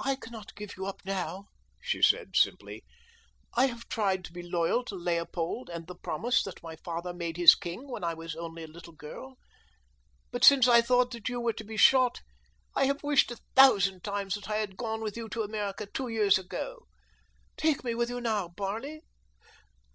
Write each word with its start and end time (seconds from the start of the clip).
"I 0.00 0.16
cannot 0.16 0.54
give 0.54 0.76
you 0.76 0.84
up 0.84 1.00
now," 1.06 1.46
she 1.80 2.02
said 2.02 2.36
simply. 2.36 2.84
"I 3.54 3.68
have 3.68 3.88
tried 3.88 4.22
to 4.26 4.32
be 4.34 4.42
loyal 4.42 4.84
to 4.84 4.94
Leopold 4.94 5.70
and 5.70 5.86
the 5.86 5.94
promise 5.94 6.42
that 6.42 6.62
my 6.62 6.76
father 6.76 7.14
made 7.14 7.38
his 7.38 7.54
king 7.54 7.88
when 7.88 8.04
I 8.04 8.12
was 8.12 8.36
only 8.36 8.64
a 8.64 8.70
little 8.70 8.92
girl; 8.92 9.38
but 10.30 10.44
since 10.44 10.68
I 10.68 10.82
thought 10.82 11.10
that 11.12 11.30
you 11.30 11.40
were 11.40 11.54
to 11.54 11.64
be 11.64 11.78
shot, 11.78 12.20
I 12.74 12.84
have 12.84 13.02
wished 13.02 13.30
a 13.30 13.40
thousand 13.54 14.04
times 14.04 14.34
that 14.34 14.50
I 14.50 14.58
had 14.58 14.76
gone 14.76 15.00
with 15.00 15.16
you 15.16 15.26
to 15.30 15.40
America 15.42 15.86
two 15.86 16.08
years 16.08 16.36
ago. 16.36 16.86
Take 17.56 17.82
me 17.82 17.94
with 17.94 18.10
you 18.10 18.20
now, 18.20 18.48
Barney. 18.48 19.00